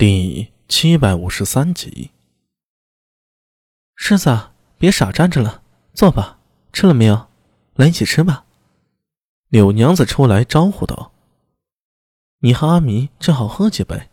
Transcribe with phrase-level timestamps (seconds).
[0.00, 2.12] 第七百五十三集，
[3.94, 5.60] 狮子，别傻站着了，
[5.92, 6.38] 坐吧。
[6.72, 7.26] 吃了没有？
[7.74, 8.46] 来一起吃吧。
[9.50, 11.12] 柳娘子出来招呼道
[12.40, 14.08] ：“你和阿弥正好喝几杯，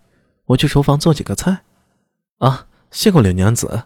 [0.47, 1.63] 我去厨房做几个菜。”
[2.39, 3.85] 啊，谢过柳娘子。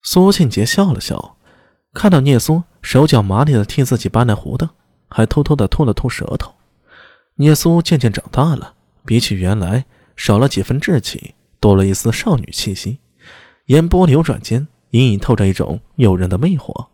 [0.00, 1.36] 苏庆杰笑了笑，
[1.92, 4.70] 看到聂苏手脚麻利的替自己搬来壶的，
[5.10, 6.54] 还偷偷的吐了吐舌头。
[7.34, 9.84] 聂苏渐渐长大了，比起原来。
[10.20, 12.98] 少了几分稚气，多了一丝少女气息，
[13.68, 16.88] 眼波流转间隐隐透着一种诱人的魅惑。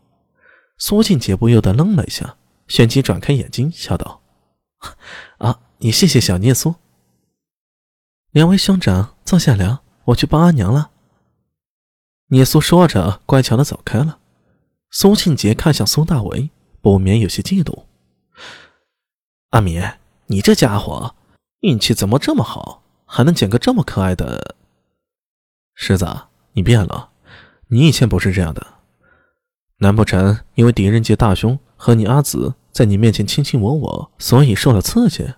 [0.79, 2.37] 苏庆杰不由得愣了一下，
[2.69, 4.23] 旋即转开眼睛，笑道
[5.39, 6.77] ：“啊，你谢谢小聂苏。
[8.31, 10.93] 两位兄长坐下聊，我去帮阿娘了。”
[12.31, 14.21] 聂苏说着，乖巧的走开了。
[14.93, 16.51] 苏庆杰看向苏大为，
[16.81, 17.87] 不免有些嫉妒
[19.51, 19.83] ：“阿米，
[20.27, 21.17] 你这家伙
[21.63, 24.57] 运气怎么这么好？”还能捡个这么可爱的
[25.75, 26.07] 狮子？
[26.53, 27.11] 你变了，
[27.69, 28.67] 你以前不是这样的。
[29.79, 35.35] 难不成因为狄仁杰大兄和你阿紫在你面前卿卿我我，所以受了刺激？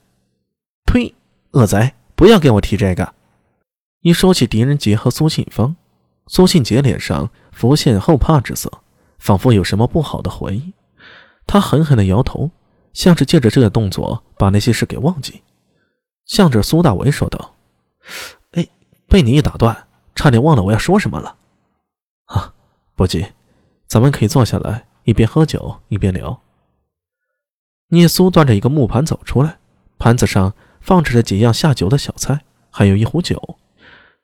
[0.86, 1.14] 呸！
[1.52, 3.14] 恶贼，不要给我提这个！
[4.00, 5.76] 一说起狄仁杰和苏庆芳，
[6.28, 8.70] 苏庆杰脸上浮现后怕之色，
[9.18, 10.72] 仿佛有什么不好的回忆。
[11.46, 12.50] 他狠狠地摇头，
[12.92, 15.42] 像是借着这个动作把那些事给忘记，
[16.26, 17.56] 向着苏大为说道。
[18.52, 18.66] 哎，
[19.06, 21.36] 被你一打断，差点忘了我要说什么了。
[22.26, 22.54] 啊，
[22.94, 23.26] 不急，
[23.86, 26.40] 咱们可以坐下来，一边喝酒一边聊。
[27.88, 29.58] 聂苏端着一个木盘走出来，
[29.98, 33.58] 盘子上放置着几样下酒的小菜，还有一壶酒。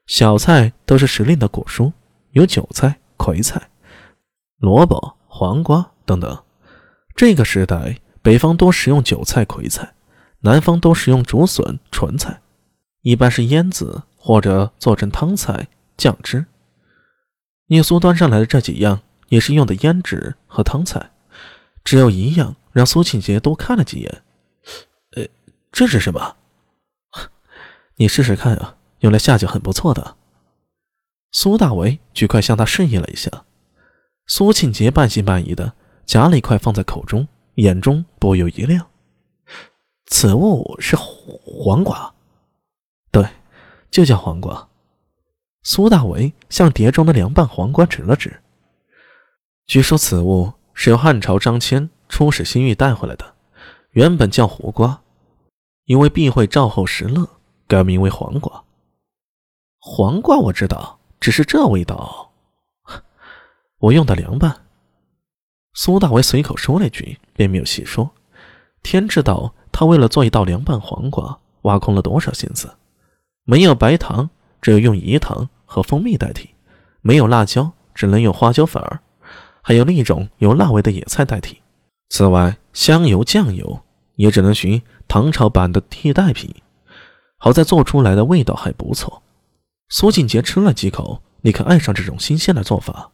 [0.06, 1.90] 小菜都是时令的果蔬，
[2.32, 3.70] 有韭菜、葵菜、
[4.58, 6.44] 萝卜、黄瓜等等。
[7.16, 9.94] 这个时代，北方多食用韭菜、葵菜，
[10.40, 12.42] 南方多食用竹笋、莼菜。
[13.04, 16.46] 一般是腌制或者做成汤菜酱汁。
[17.66, 21.10] 聂苏端上来的这几样也是用的腌制和汤菜，
[21.84, 24.22] 只有一样让苏庆杰多看了几眼。
[25.16, 25.24] 呃，
[25.70, 26.36] 这是什么？
[27.96, 30.16] 你试试看啊，用来下酒很不错的。
[31.30, 33.44] 苏大为举筷向他示意了一下，
[34.26, 35.74] 苏庆杰半信半疑的
[36.06, 38.86] 夹了一块放在口中，眼中不由一亮。
[40.06, 42.13] 此物是黄瓜。
[43.94, 44.68] 就叫黄瓜。
[45.62, 48.40] 苏大为向碟中的凉拌黄瓜指了指。
[49.68, 53.34] 据说此物是由汉朝张骞出使西域带回来的，
[53.90, 55.00] 原本叫胡瓜，
[55.84, 57.28] 因为避讳赵后石勒，
[57.68, 58.64] 改名为黄瓜。
[59.78, 62.32] 黄瓜我知道，只是这味道，
[63.78, 64.64] 我用的凉拌。
[65.74, 68.10] 苏大为随口说了一句，便没有细说。
[68.82, 72.74] 天知道他为了做一道凉拌黄瓜，挖空了多少心思。
[73.44, 74.30] 没有白糖，
[74.62, 76.48] 只有用饴糖和蜂蜜代替；
[77.02, 79.00] 没有辣椒，只能用花椒粉儿；
[79.60, 81.60] 还有另一种有辣味的野菜代替。
[82.08, 83.80] 此外，香油、酱油
[84.16, 86.54] 也只能寻唐朝版的替代品。
[87.36, 89.22] 好在做出来的味道还不错。
[89.90, 93.10] 苏静杰吃了几口，立刻爱上这种新鲜的做法。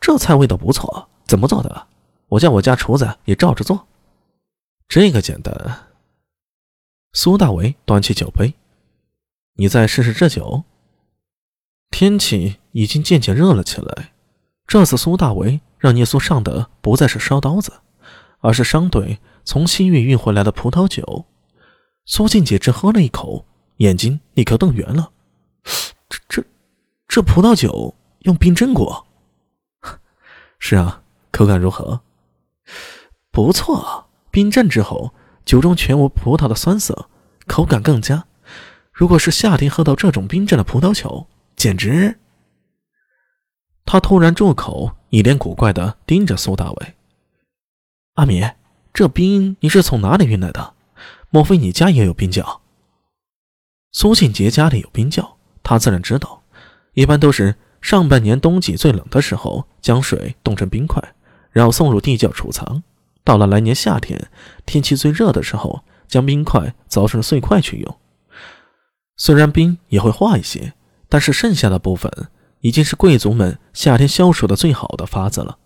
[0.00, 1.86] 这菜味道不错，怎么做的？
[2.28, 3.86] 我叫我家厨子也照着做。
[4.86, 5.88] 这个简单。
[7.14, 8.52] 苏大为端起酒杯。
[9.60, 10.64] 你再试试这酒。
[11.90, 14.12] 天气已经渐渐热了起来，
[14.66, 17.72] 这次苏大为让聂苏上的不再是烧刀子，
[18.38, 21.24] 而是商队从西域运回来的葡萄酒。
[22.04, 23.46] 苏静姐只喝了一口，
[23.78, 25.10] 眼睛立刻瞪圆了。
[26.08, 26.44] 这这
[27.08, 29.08] 这葡萄酒用冰镇过？
[30.60, 31.02] 是啊，
[31.32, 32.00] 口感如何？
[33.32, 35.12] 不错，冰镇之后，
[35.44, 37.08] 酒中全无葡萄的酸涩，
[37.48, 38.27] 口感更佳。
[38.98, 42.18] 如果是夏天喝到这种冰镇的葡萄酒，简直……
[43.86, 46.94] 他突然住口，一脸古怪的盯着苏大伟。
[48.14, 48.42] 阿米，
[48.92, 50.74] 这冰你是从哪里运来的？
[51.30, 52.60] 莫非你家也有冰窖？
[53.92, 56.42] 苏庆杰家里有冰窖，他自然知道。
[56.94, 61.00] 一般都是上半年冬季最冷的时候，将水冻成冰块，
[61.52, 62.82] 然后送入地窖储藏。
[63.22, 64.28] 到了来年夏天，
[64.66, 67.97] 天气最热的时候，将冰块凿成碎块去用。
[69.18, 70.72] 虽然冰也会化一些，
[71.08, 72.10] 但是剩下的部分
[72.60, 75.58] 已经是贵族们夏天消暑的最好的法子了。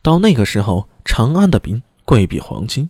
[0.00, 2.88] 到那个时候，长安的冰贵比黄金。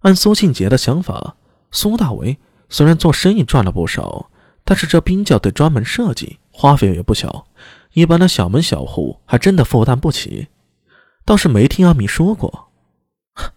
[0.00, 1.36] 按苏庆杰的想法，
[1.70, 2.38] 苏大为
[2.70, 4.30] 虽然做生意赚了不少，
[4.64, 7.46] 但是这冰窖得专门设计，花费也不小，
[7.92, 10.48] 一般的小门小户还真的负担不起。
[11.26, 12.70] 倒是没听阿米说过，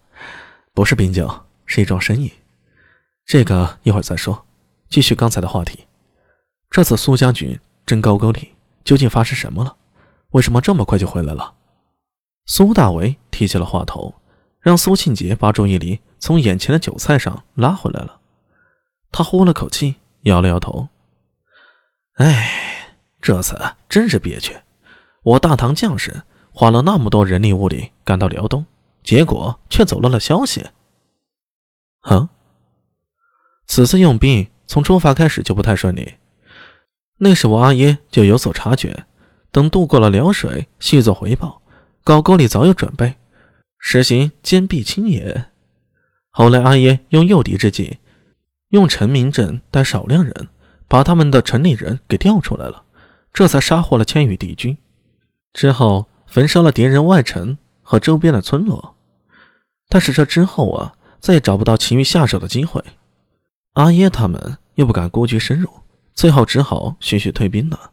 [0.73, 2.33] 不是冰窖，是一桩生意。
[3.25, 4.45] 这个一会儿再说。
[4.93, 5.87] 继续刚才的话题，
[6.69, 8.53] 这次苏将军征高句丽，
[8.83, 9.75] 究竟发生什么了？
[10.33, 11.55] 为什么这么快就回来了？
[12.45, 14.13] 苏大为提起了话头，
[14.59, 18.19] 让苏庆杰把注意力从眼前的酒菜上拉回来了。
[19.11, 19.95] 他呼了口气，
[20.25, 20.89] 摇了摇头
[22.21, 23.59] ：“哎，这次
[23.89, 24.55] 真是憋屈。
[25.23, 28.67] 我大唐将士花了那么多人力物力赶到辽东，
[29.03, 30.67] 结果却走漏了消息。
[32.01, 32.29] 啊，
[33.65, 36.15] 此次用兵从出发开始就不太顺利。
[37.17, 39.05] 那时我阿耶就有所察觉，
[39.51, 41.61] 等渡过了辽水，细作回报。”
[42.05, 43.15] 高沟里早有准备，
[43.79, 45.45] 实行坚壁清野。
[46.31, 47.99] 后来阿耶用诱敌之计，
[48.71, 50.49] 用陈明镇带少量人，
[50.89, 52.83] 把他们的城里人给调出来了，
[53.31, 54.77] 这才杀获了千余敌军。
[55.53, 58.97] 之后焚烧了敌人外城和周边的村落。
[59.87, 62.83] 但是这之后啊，再也找不到其余下手的机会。
[63.73, 65.67] 阿耶他们又不敢孤军深入，
[66.13, 67.92] 最后只好徐徐退兵了。